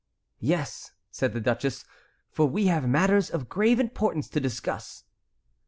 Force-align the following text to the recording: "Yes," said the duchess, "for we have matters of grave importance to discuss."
"Yes," 0.39 0.93
said 1.11 1.33
the 1.33 1.39
duchess, 1.39 1.85
"for 2.31 2.49
we 2.49 2.65
have 2.65 2.89
matters 2.89 3.29
of 3.29 3.47
grave 3.49 3.79
importance 3.79 4.27
to 4.29 4.39
discuss." 4.39 5.03